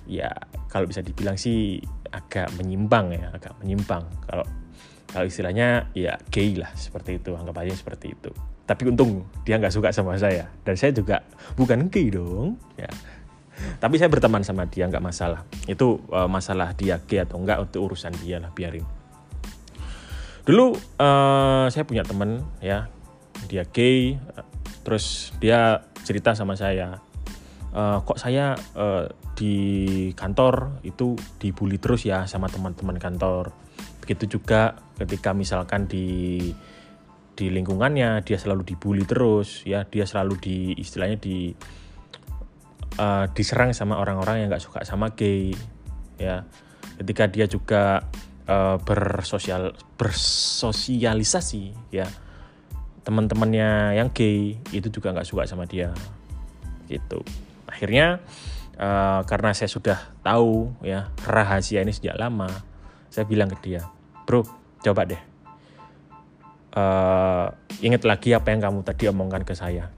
ya 0.10 0.30
kalau 0.70 0.90
bisa 0.90 1.02
dibilang 1.02 1.38
sih 1.38 1.82
agak 2.10 2.54
menyimpang 2.58 3.14
ya 3.14 3.32
agak 3.34 3.54
menyimpang. 3.62 4.04
Kalau 4.26 4.46
kalau 5.10 5.26
istilahnya 5.30 5.88
ya 5.96 6.20
gay 6.34 6.58
lah 6.58 6.74
seperti 6.76 7.22
itu. 7.22 7.38
Anggap 7.38 7.64
aja 7.64 7.74
seperti 7.78 8.18
itu. 8.18 8.32
Tapi 8.66 8.82
untung 8.90 9.30
dia 9.46 9.62
nggak 9.62 9.72
suka 9.72 9.94
sama 9.94 10.18
saya. 10.18 10.50
Dan 10.66 10.76
saya 10.76 10.92
juga 10.92 11.24
bukan 11.56 11.88
gay 11.88 12.12
dong 12.12 12.60
ya. 12.76 12.90
Tapi 13.80 13.96
saya 13.96 14.12
berteman 14.12 14.44
sama 14.44 14.68
dia 14.68 14.90
nggak 14.90 15.06
masalah. 15.06 15.48
Itu 15.70 16.04
uh, 16.12 16.28
masalah 16.28 16.76
dia 16.76 17.00
gay 17.06 17.24
atau 17.24 17.40
enggak 17.40 17.64
untuk 17.64 17.94
urusan 17.94 18.12
dia 18.20 18.42
lah 18.42 18.52
biarin. 18.52 18.84
Dulu 20.46 20.76
uh, 21.00 21.66
saya 21.72 21.88
punya 21.88 22.04
temen 22.04 22.44
ya. 22.60 22.92
Dia 23.48 23.64
gay 23.70 24.18
terus 24.86 25.34
dia 25.42 25.82
cerita 26.06 26.38
sama 26.38 26.54
saya. 26.54 27.02
Uh, 27.76 28.00
kok 28.08 28.16
saya 28.16 28.56
uh, 28.78 29.10
di 29.36 30.08
kantor 30.16 30.80
itu 30.88 31.20
dibully 31.36 31.76
terus 31.76 32.08
ya 32.08 32.24
sama 32.30 32.48
teman-teman 32.48 32.96
kantor. 32.96 33.52
Begitu 34.00 34.40
juga 34.40 34.80
ketika 34.96 35.36
misalkan 35.36 35.90
di 35.90 36.40
di 37.36 37.52
lingkungannya 37.52 38.24
dia 38.24 38.40
selalu 38.40 38.64
dibully 38.64 39.04
terus 39.04 39.68
ya 39.68 39.84
dia 39.84 40.08
selalu 40.08 40.40
di 40.40 40.58
istilahnya 40.80 41.20
di 41.20 41.52
uh, 42.96 43.28
diserang 43.36 43.76
sama 43.76 44.00
orang-orang 44.00 44.46
yang 44.46 44.48
nggak 44.48 44.64
suka 44.64 44.88
sama 44.88 45.12
gay 45.12 45.52
ya. 46.16 46.48
Ketika 46.96 47.28
dia 47.28 47.44
juga 47.44 48.08
uh, 48.48 48.80
bersosial 48.80 49.76
bersosialisasi 50.00 51.92
ya 51.92 52.08
teman-temannya 53.06 54.02
yang 54.02 54.10
gay 54.12 54.58
itu 54.74 54.90
juga 54.90 55.14
nggak 55.14 55.30
suka 55.30 55.46
sama 55.46 55.70
dia. 55.70 55.94
Gitu. 56.90 57.22
Akhirnya 57.70 58.20
uh, 58.82 59.22
karena 59.24 59.54
saya 59.56 59.70
sudah 59.72 59.98
tahu 60.26 60.74
ya 60.84 61.14
rahasia 61.24 61.82
ini 61.82 61.94
sejak 61.96 62.18
lama 62.20 62.50
saya 63.10 63.24
bilang 63.24 63.48
ke 63.48 63.58
dia 63.64 63.82
bro 64.28 64.44
coba 64.84 65.08
deh 65.08 65.22
uh, 66.76 67.48
ingat 67.80 68.04
lagi 68.04 68.36
apa 68.36 68.52
yang 68.52 68.62
kamu 68.62 68.80
tadi 68.84 69.08
omongkan 69.10 69.48
ke 69.48 69.56
saya. 69.56 69.90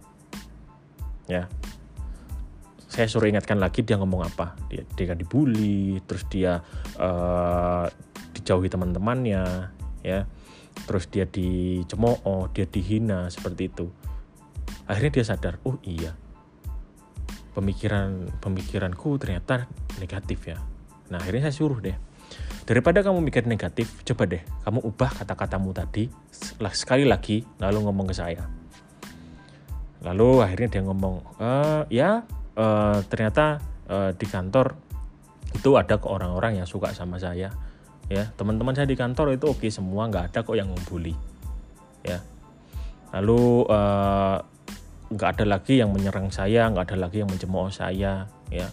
Ya. 1.28 1.50
Saya 2.88 3.06
suruh 3.12 3.28
ingatkan 3.28 3.60
lagi 3.60 3.84
dia 3.84 4.00
ngomong 4.00 4.24
apa. 4.24 4.56
Dia 4.72 4.88
dia 4.96 5.06
kan 5.12 5.20
dibully 5.20 6.00
terus 6.08 6.24
dia 6.32 6.64
uh, 6.98 7.86
dijauhi 8.32 8.72
teman-temannya 8.72 9.74
ya 10.06 10.24
terus 10.86 11.10
dia 11.10 11.26
dicemooh 11.26 12.52
dia 12.54 12.70
dihina 12.70 13.32
seperti 13.32 13.72
itu. 13.72 13.90
Akhirnya 14.86 15.22
dia 15.22 15.26
sadar 15.26 15.58
oh 15.66 15.82
iya. 15.82 16.14
Pemikiran 17.58 18.30
pemikiranku 18.38 19.18
ternyata 19.18 19.66
negatif 19.98 20.46
ya. 20.46 20.62
Nah 21.10 21.18
akhirnya 21.18 21.50
saya 21.50 21.56
suruh 21.56 21.82
deh 21.82 21.98
daripada 22.68 23.00
kamu 23.00 23.24
mikir 23.24 23.48
negatif 23.48 24.04
coba 24.04 24.28
deh 24.28 24.44
kamu 24.68 24.84
ubah 24.84 25.24
kata-katamu 25.24 25.72
tadi 25.72 26.12
sekali 26.76 27.08
lagi 27.08 27.48
lalu 27.64 27.88
ngomong 27.88 28.12
ke 28.12 28.16
saya. 28.16 28.44
Lalu 30.04 30.44
akhirnya 30.44 30.68
dia 30.78 30.84
ngomong 30.84 31.16
e, 31.40 31.50
ya 31.90 32.22
uh, 32.54 33.00
ternyata 33.10 33.58
uh, 33.90 34.12
di 34.14 34.26
kantor 34.30 34.78
itu 35.58 35.74
ada 35.74 35.98
kok 35.98 36.12
orang-orang 36.12 36.62
yang 36.62 36.68
suka 36.70 36.94
sama 36.94 37.18
saya 37.18 37.50
ya 38.08 38.32
teman-teman 38.40 38.72
saya 38.72 38.88
di 38.88 38.96
kantor 38.96 39.36
itu 39.36 39.52
oke 39.52 39.68
semua 39.68 40.08
nggak 40.08 40.32
ada 40.32 40.40
kok 40.44 40.56
yang 40.56 40.72
membuli. 40.72 41.16
Ya. 42.04 42.24
Lalu 43.12 43.68
uh, 43.68 44.38
nggak 45.08 45.30
ada 45.40 45.46
lagi 45.48 45.80
yang 45.80 45.92
menyerang 45.92 46.32
saya 46.32 46.68
nggak 46.68 46.92
ada 46.92 47.08
lagi 47.08 47.24
yang 47.24 47.30
mencemooh 47.32 47.72
saya 47.72 48.28
ya. 48.52 48.68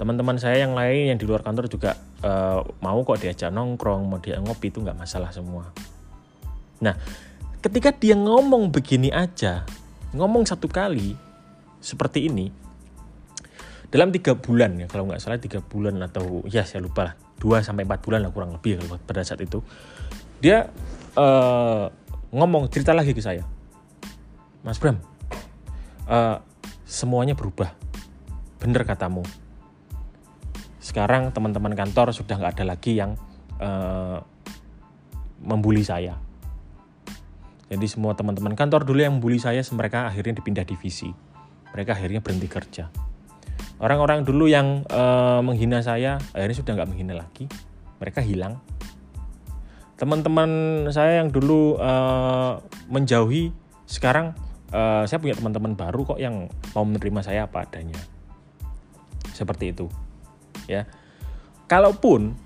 Teman-teman 0.00 0.40
saya 0.40 0.64
yang 0.64 0.72
lain 0.72 1.14
yang 1.14 1.18
di 1.20 1.28
luar 1.28 1.44
kantor 1.44 1.68
juga 1.68 1.96
uh, 2.24 2.64
mau 2.80 3.00
kok 3.04 3.20
diajak 3.20 3.52
nongkrong 3.52 4.08
mau 4.08 4.18
dia 4.20 4.40
ngopi 4.40 4.72
itu 4.72 4.80
nggak 4.80 4.96
masalah 4.96 5.28
semua. 5.32 5.68
Nah 6.80 6.96
ketika 7.62 7.94
dia 7.94 8.18
ngomong 8.18 8.74
begini 8.74 9.12
aja 9.14 9.62
ngomong 10.12 10.44
satu 10.44 10.66
kali 10.66 11.14
seperti 11.78 12.26
ini 12.26 12.50
dalam 13.88 14.10
tiga 14.10 14.34
bulan 14.34 14.80
ya 14.82 14.86
kalau 14.90 15.06
nggak 15.06 15.22
salah 15.22 15.38
tiga 15.38 15.62
bulan 15.62 16.00
atau 16.02 16.42
ya 16.50 16.66
saya 16.66 16.82
lupa 16.82 17.12
lah 17.12 17.14
dua 17.42 17.58
sampai 17.66 17.82
empat 17.82 18.06
bulan 18.06 18.22
lah 18.22 18.30
kurang 18.30 18.54
lebih 18.54 18.78
kalau 18.78 19.02
pada 19.02 19.26
saat 19.26 19.42
itu. 19.42 19.58
Dia 20.38 20.70
uh, 21.18 21.90
ngomong 22.30 22.70
cerita 22.70 22.94
lagi 22.94 23.10
ke 23.10 23.18
saya. 23.18 23.42
Mas 24.62 24.78
Bram 24.78 25.02
uh, 26.06 26.38
semuanya 26.86 27.34
berubah. 27.34 27.74
Bener 28.62 28.86
katamu. 28.86 29.26
Sekarang 30.78 31.34
teman-teman 31.34 31.74
kantor 31.74 32.14
sudah 32.14 32.38
nggak 32.38 32.62
ada 32.62 32.64
lagi 32.78 32.94
yang 32.94 33.18
uh, 33.58 34.22
membuli 35.42 35.82
saya. 35.82 36.14
Jadi 37.66 37.86
semua 37.90 38.14
teman-teman 38.14 38.54
kantor 38.54 38.86
dulu 38.86 39.02
yang 39.02 39.18
membuli 39.18 39.42
saya 39.42 39.58
mereka 39.74 40.06
akhirnya 40.06 40.38
dipindah 40.38 40.62
divisi. 40.62 41.10
Mereka 41.74 41.98
akhirnya 41.98 42.22
berhenti 42.22 42.46
kerja 42.46 43.11
Orang-orang 43.82 44.22
dulu 44.22 44.46
yang 44.46 44.86
uh, 44.94 45.42
menghina 45.42 45.82
saya 45.82 46.22
akhirnya 46.30 46.54
sudah 46.54 46.72
nggak 46.78 46.88
menghina 46.94 47.18
lagi. 47.18 47.50
Mereka 47.98 48.22
hilang. 48.22 48.62
Teman-teman 49.98 50.50
saya 50.94 51.18
yang 51.18 51.34
dulu 51.34 51.82
uh, 51.82 52.62
menjauhi 52.86 53.50
sekarang 53.90 54.38
uh, 54.70 55.02
saya 55.02 55.18
punya 55.18 55.34
teman-teman 55.34 55.74
baru 55.74 56.14
kok 56.14 56.22
yang 56.22 56.46
mau 56.78 56.86
menerima 56.86 57.26
saya 57.26 57.50
apa 57.50 57.66
adanya. 57.66 57.98
Seperti 59.34 59.74
itu. 59.74 59.90
Ya. 60.70 60.86
Kalaupun 61.66 62.38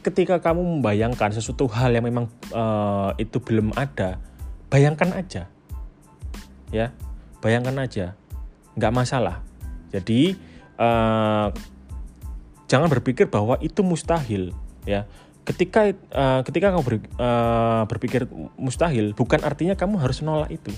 ketika 0.00 0.40
kamu 0.40 0.80
membayangkan 0.80 1.36
sesuatu 1.36 1.68
hal 1.68 1.92
yang 1.92 2.08
memang 2.08 2.24
uh, 2.56 3.12
itu 3.20 3.36
belum 3.36 3.76
ada, 3.76 4.16
bayangkan 4.72 5.12
aja. 5.12 5.44
Ya, 6.72 6.96
bayangkan 7.44 7.84
aja. 7.84 8.16
Nggak 8.76 8.94
masalah 8.96 9.47
jadi 9.88 10.36
uh, 10.76 11.48
jangan 12.68 12.88
berpikir 12.92 13.26
bahwa 13.28 13.56
itu 13.64 13.80
mustahil 13.80 14.52
ya. 14.84 15.08
Ketika 15.48 15.88
uh, 16.12 16.44
ketika 16.44 16.76
kamu 16.76 16.82
ber, 16.84 16.94
uh, 17.16 17.88
berpikir 17.88 18.28
mustahil 18.60 19.16
bukan 19.16 19.40
artinya 19.40 19.72
kamu 19.72 19.96
harus 19.96 20.20
menolak 20.20 20.52
itu. 20.52 20.72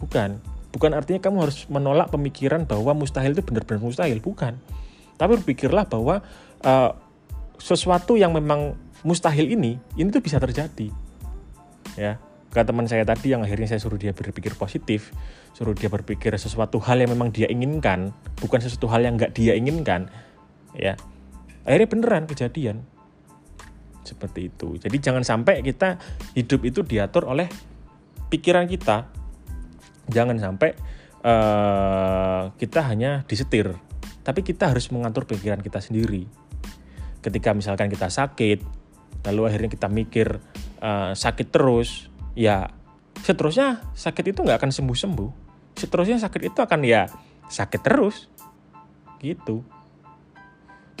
Bukan. 0.00 0.40
Bukan 0.70 0.96
artinya 0.96 1.20
kamu 1.20 1.44
harus 1.44 1.68
menolak 1.68 2.08
pemikiran 2.08 2.64
bahwa 2.64 2.96
mustahil 2.96 3.36
itu 3.36 3.42
benar-benar 3.44 3.82
mustahil, 3.82 4.22
bukan. 4.22 4.56
Tapi 5.20 5.36
berpikirlah 5.42 5.84
bahwa 5.84 6.24
uh, 6.64 6.90
sesuatu 7.60 8.16
yang 8.16 8.32
memang 8.32 8.78
mustahil 9.04 9.44
ini 9.52 9.76
ini 10.00 10.08
tuh 10.08 10.24
bisa 10.24 10.40
terjadi. 10.40 10.88
Ya. 12.00 12.16
Ke 12.50 12.58
teman 12.66 12.90
saya 12.90 13.06
tadi 13.06 13.30
yang 13.30 13.46
akhirnya 13.46 13.70
saya 13.70 13.78
suruh 13.78 13.94
dia 13.94 14.10
berpikir 14.10 14.58
positif, 14.58 15.14
suruh 15.54 15.70
dia 15.70 15.86
berpikir 15.86 16.34
sesuatu 16.34 16.82
hal 16.82 16.98
yang 16.98 17.14
memang 17.14 17.30
dia 17.30 17.46
inginkan, 17.46 18.10
bukan 18.42 18.58
sesuatu 18.58 18.90
hal 18.90 19.06
yang 19.06 19.14
nggak 19.14 19.30
dia 19.38 19.54
inginkan, 19.54 20.10
ya. 20.74 20.98
Akhirnya 21.62 21.86
beneran 21.86 22.24
kejadian 22.26 22.82
seperti 24.02 24.50
itu. 24.50 24.74
Jadi 24.82 24.96
jangan 24.98 25.22
sampai 25.22 25.62
kita 25.62 26.02
hidup 26.34 26.66
itu 26.66 26.82
diatur 26.82 27.30
oleh 27.30 27.46
pikiran 28.26 28.66
kita. 28.66 29.06
Jangan 30.10 30.42
sampai 30.42 30.74
uh, 31.22 32.50
kita 32.58 32.82
hanya 32.82 33.22
disetir, 33.30 33.78
tapi 34.26 34.42
kita 34.42 34.74
harus 34.74 34.90
mengatur 34.90 35.22
pikiran 35.22 35.62
kita 35.62 35.78
sendiri. 35.78 36.26
Ketika 37.22 37.54
misalkan 37.54 37.86
kita 37.86 38.10
sakit, 38.10 38.58
lalu 39.30 39.46
akhirnya 39.46 39.70
kita 39.70 39.86
mikir 39.86 40.42
uh, 40.82 41.14
sakit 41.14 41.54
terus, 41.54 42.09
ya 42.34 42.70
seterusnya 43.20 43.84
sakit 43.92 44.32
itu 44.32 44.40
nggak 44.40 44.58
akan 44.62 44.72
sembuh-sembuh. 44.72 45.30
Seterusnya 45.76 46.18
sakit 46.20 46.42
itu 46.52 46.58
akan 46.60 46.80
ya 46.84 47.08
sakit 47.50 47.80
terus, 47.82 48.30
gitu. 49.20 49.62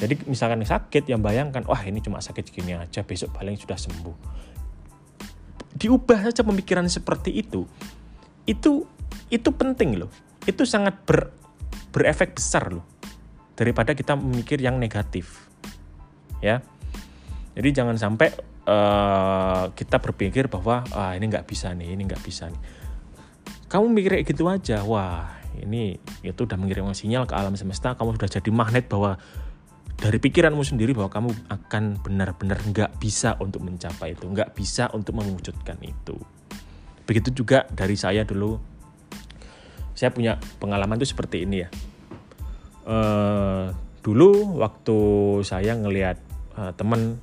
Jadi 0.00 0.16
misalkan 0.24 0.64
sakit 0.64 1.04
yang 1.12 1.20
bayangkan, 1.20 1.60
wah 1.68 1.80
ini 1.84 2.00
cuma 2.00 2.24
sakit 2.24 2.48
gini 2.48 2.72
aja, 2.72 3.04
besok 3.04 3.36
paling 3.36 3.56
sudah 3.60 3.76
sembuh. 3.76 4.16
Diubah 5.76 6.24
saja 6.24 6.40
pemikiran 6.40 6.88
seperti 6.88 7.36
itu. 7.36 7.68
Itu 8.48 8.88
itu 9.28 9.48
penting 9.52 10.00
loh. 10.00 10.08
Itu 10.48 10.64
sangat 10.64 11.04
ber, 11.04 11.30
berefek 11.92 12.36
besar 12.40 12.72
loh. 12.72 12.84
Daripada 13.54 13.92
kita 13.92 14.16
memikir 14.16 14.56
yang 14.56 14.80
negatif. 14.80 15.48
Ya. 16.40 16.64
Jadi 17.52 17.68
jangan 17.76 18.00
sampai 18.00 18.32
uh, 18.70 19.74
kita 19.74 19.98
berpikir 19.98 20.46
bahwa 20.46 20.86
ah 20.94 21.18
ini 21.18 21.26
nggak 21.26 21.46
bisa 21.50 21.74
nih, 21.74 21.98
ini 21.98 22.06
nggak 22.06 22.22
bisa 22.22 22.46
nih. 22.46 22.62
Kamu 23.66 23.90
mikir 23.90 24.22
gitu 24.22 24.46
aja, 24.46 24.86
wah 24.86 25.30
ini 25.58 25.98
itu 26.22 26.40
udah 26.46 26.54
mengirim 26.54 26.86
sinyal 26.94 27.26
ke 27.26 27.34
alam 27.34 27.58
semesta, 27.58 27.98
kamu 27.98 28.14
sudah 28.18 28.30
jadi 28.30 28.50
magnet 28.54 28.86
bahwa 28.86 29.18
dari 30.00 30.16
pikiranmu 30.16 30.64
sendiri 30.64 30.96
bahwa 30.96 31.12
kamu 31.12 31.30
akan 31.52 32.00
benar-benar 32.00 32.58
nggak 32.62 32.96
bisa 33.02 33.36
untuk 33.42 33.66
mencapai 33.66 34.16
itu, 34.16 34.24
nggak 34.26 34.54
bisa 34.56 34.88
untuk 34.94 35.18
mewujudkan 35.18 35.76
itu. 35.82 36.16
Begitu 37.04 37.42
juga 37.42 37.66
dari 37.74 37.98
saya 37.98 38.22
dulu, 38.22 38.56
saya 39.92 40.14
punya 40.14 40.38
pengalaman 40.62 40.96
itu 40.96 41.12
seperti 41.12 41.44
ini 41.44 41.56
ya. 41.66 41.68
Uh, 42.80 43.76
dulu 44.00 44.56
waktu 44.56 44.98
saya 45.44 45.76
ngelihat 45.76 46.16
uh, 46.56 46.72
teman 46.74 47.20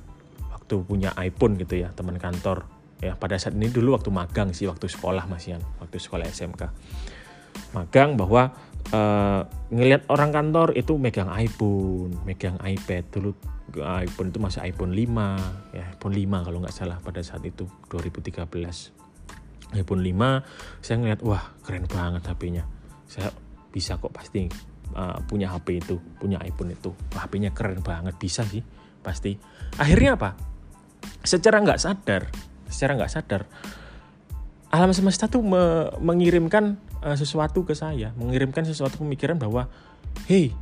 waktu 0.68 0.84
punya 0.84 1.16
iPhone 1.16 1.56
gitu 1.56 1.80
ya 1.80 1.88
teman 1.96 2.20
kantor. 2.20 2.68
Ya 3.00 3.16
pada 3.16 3.40
saat 3.40 3.56
ini 3.56 3.72
dulu 3.72 3.96
waktu 3.96 4.12
magang 4.12 4.52
sih 4.52 4.68
waktu 4.68 4.84
sekolah 4.84 5.24
masian 5.24 5.64
waktu 5.80 5.96
sekolah 5.96 6.28
SMK 6.28 6.68
magang 7.72 8.20
bahwa 8.20 8.52
uh, 8.92 9.48
ngelihat 9.72 10.04
orang 10.12 10.28
kantor 10.28 10.76
itu 10.76 11.00
megang 11.00 11.32
iPhone 11.32 12.12
megang 12.28 12.60
iPad. 12.60 13.08
Dulu 13.08 13.32
iPhone 13.80 14.28
itu 14.28 14.36
masih 14.44 14.60
iPhone 14.68 14.92
5 14.92 15.72
ya 15.72 15.88
iPhone 15.96 16.12
5 16.12 16.44
kalau 16.44 16.58
nggak 16.60 16.76
salah 16.76 17.00
pada 17.00 17.24
saat 17.24 17.40
itu 17.48 17.64
2013 17.88 18.44
iPhone 19.72 20.02
5 20.04 20.84
saya 20.84 20.96
ngeliat 21.00 21.20
wah 21.24 21.56
keren 21.64 21.88
banget 21.88 22.28
HP-nya 22.28 22.68
saya 23.08 23.32
bisa 23.72 23.96
kok 23.96 24.12
pasti 24.12 24.44
uh, 24.92 25.16
punya 25.24 25.48
HP 25.48 25.80
itu 25.80 25.96
punya 26.20 26.36
iPhone 26.44 26.76
itu. 26.76 26.92
HP-nya 27.16 27.56
keren 27.56 27.80
banget 27.80 28.20
bisa 28.20 28.44
sih 28.44 28.60
pasti. 29.00 29.36
Akhirnya 29.80 30.20
apa 30.20 30.57
secara 31.22 31.60
nggak 31.60 31.80
sadar 31.80 32.22
secara 32.68 32.92
nggak 32.98 33.12
sadar 33.12 33.42
alam 34.68 34.92
semesta 34.92 35.28
tuh 35.28 35.40
me 35.40 35.88
mengirimkan 35.98 36.76
uh, 37.00 37.16
sesuatu 37.16 37.64
ke 37.64 37.72
saya 37.72 38.12
mengirimkan 38.20 38.68
sesuatu 38.68 39.00
pemikiran 39.00 39.40
bahwa 39.40 39.68
hey 40.28 40.52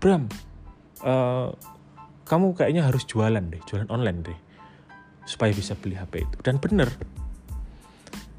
Bram 0.00 0.26
uh, 1.04 1.52
kamu 2.24 2.56
kayaknya 2.56 2.88
harus 2.88 3.04
jualan 3.04 3.44
deh 3.44 3.60
jualan 3.68 3.88
online 3.92 4.20
deh 4.24 4.38
supaya 5.22 5.54
bisa 5.54 5.78
beli 5.78 5.94
HP 5.94 6.26
itu. 6.26 6.36
Dan 6.42 6.58
bener 6.58 6.90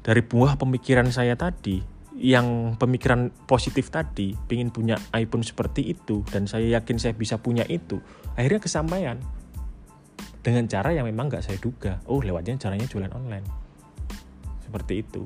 dari 0.04 0.20
buah 0.20 0.60
pemikiran 0.60 1.08
saya 1.08 1.32
tadi 1.32 1.80
yang 2.14 2.78
pemikiran 2.78 3.32
positif 3.48 3.88
tadi 3.90 4.36
pengen 4.46 4.70
punya 4.70 5.00
iPhone 5.16 5.42
seperti 5.42 5.96
itu 5.96 6.22
dan 6.30 6.46
saya 6.46 6.78
yakin 6.78 7.00
saya 7.00 7.16
bisa 7.16 7.42
punya 7.42 7.66
itu 7.66 7.98
akhirnya 8.38 8.62
kesampaian 8.62 9.18
dengan 10.44 10.68
cara 10.68 10.92
yang 10.92 11.08
memang 11.08 11.32
nggak 11.32 11.40
saya 11.40 11.56
duga. 11.56 12.04
Oh, 12.04 12.20
lewatnya 12.20 12.60
caranya 12.60 12.84
jualan 12.84 13.08
online. 13.16 13.48
Seperti 14.60 15.00
itu. 15.00 15.24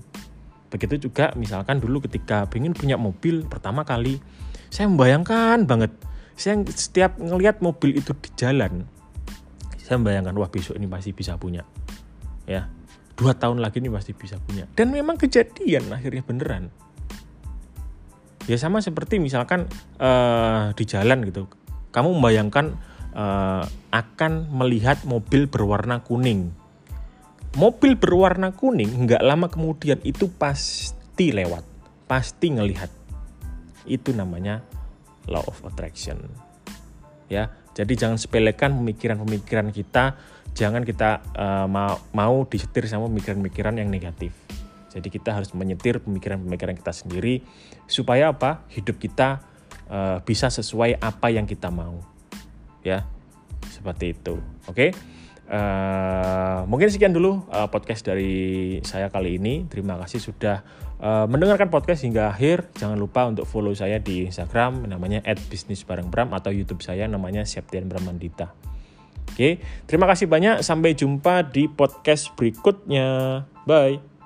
Begitu 0.70 1.10
juga 1.10 1.34
misalkan 1.34 1.82
dulu 1.82 2.06
ketika 2.06 2.46
ingin 2.54 2.72
punya 2.72 2.94
mobil 2.94 3.42
pertama 3.50 3.82
kali, 3.82 4.22
saya 4.70 4.86
membayangkan 4.86 5.66
banget. 5.66 5.90
Saya 6.38 6.62
setiap 6.70 7.18
ngelihat 7.18 7.58
mobil 7.58 7.98
itu 7.98 8.14
di 8.14 8.30
jalan, 8.38 8.86
saya 9.82 9.98
membayangkan 9.98 10.36
wah 10.38 10.46
besok 10.52 10.78
ini 10.78 10.86
pasti 10.86 11.10
bisa 11.10 11.34
punya. 11.34 11.66
Ya, 12.46 12.70
dua 13.18 13.34
tahun 13.34 13.58
lagi 13.58 13.82
ini 13.82 13.90
pasti 13.90 14.14
bisa 14.14 14.38
punya. 14.38 14.70
Dan 14.76 14.94
memang 14.94 15.18
kejadian 15.18 15.90
akhirnya 15.90 16.22
beneran. 16.22 16.70
Ya 18.46 18.54
sama 18.60 18.84
seperti 18.84 19.18
misalkan 19.18 19.66
uh, 19.98 20.70
di 20.78 20.84
jalan 20.86 21.26
gitu, 21.26 21.50
kamu 21.90 22.20
membayangkan 22.20 22.76
uh, 23.14 23.64
akan 23.92 24.32
melihat 24.52 25.00
mobil 25.08 25.48
berwarna 25.48 26.04
kuning. 26.04 26.52
Mobil 27.56 27.96
berwarna 27.96 28.52
kuning 28.52 29.08
nggak 29.08 29.24
lama 29.24 29.48
kemudian 29.48 29.98
itu 30.04 30.28
pasti 30.28 31.32
lewat, 31.32 31.64
pasti 32.04 32.52
ngelihat. 32.52 32.92
Itu 33.88 34.12
namanya 34.12 34.60
law 35.28 35.44
of 35.48 35.64
attraction. 35.64 36.28
Ya, 37.28 37.52
jadi 37.76 37.92
jangan 37.92 38.16
sepelekan 38.16 38.72
pemikiran-pemikiran 38.72 39.68
kita, 39.72 40.16
jangan 40.56 40.84
kita 40.84 41.20
uh, 41.36 41.68
mau 41.68 42.00
mau 42.16 42.44
disetir 42.48 42.88
sama 42.88 43.08
pemikiran-pemikiran 43.12 43.76
yang 43.76 43.92
negatif. 43.92 44.32
Jadi 44.88 45.12
kita 45.12 45.36
harus 45.36 45.52
menyetir 45.52 46.00
pemikiran-pemikiran 46.00 46.74
kita 46.80 46.92
sendiri 46.96 47.44
supaya 47.84 48.32
apa? 48.32 48.64
Hidup 48.72 48.96
kita 48.96 49.44
uh, 49.92 50.24
bisa 50.24 50.48
sesuai 50.48 50.96
apa 50.96 51.28
yang 51.28 51.44
kita 51.44 51.68
mau 51.68 52.17
ya. 52.82 53.06
Seperti 53.68 54.14
itu. 54.14 54.38
Oke? 54.68 54.90
Okay? 54.90 54.90
uh, 55.48 55.56
eh, 55.56 56.58
mungkin 56.68 56.88
sekian 56.92 57.12
dulu 57.16 57.48
uh, 57.48 57.68
podcast 57.72 58.04
dari 58.04 58.78
saya 58.84 59.08
kali 59.08 59.40
ini. 59.40 59.64
Terima 59.66 59.96
kasih 59.98 60.20
sudah 60.20 60.62
uh, 61.00 61.24
mendengarkan 61.26 61.72
podcast 61.72 62.04
hingga 62.04 62.30
akhir. 62.30 62.68
Jangan 62.76 63.00
lupa 63.00 63.26
untuk 63.26 63.48
follow 63.48 63.72
saya 63.72 63.98
di 63.98 64.28
Instagram 64.28 64.86
namanya 64.86 65.24
@bisnisbarengbram 65.24 66.32
atau 66.36 66.52
YouTube 66.52 66.84
saya 66.84 67.08
namanya 67.08 67.42
Septian 67.48 67.88
Bramandita. 67.88 68.52
Oke? 69.28 69.34
Okay? 69.34 69.52
terima 69.88 70.08
kasih 70.08 70.28
banyak. 70.28 70.60
Sampai 70.64 70.96
jumpa 70.96 71.48
di 71.48 71.68
podcast 71.68 72.32
berikutnya. 72.36 73.44
Bye 73.68 74.17